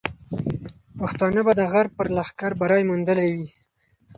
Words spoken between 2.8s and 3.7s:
موندلی وي.